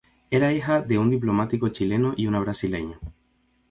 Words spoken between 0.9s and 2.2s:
un diplomático chileno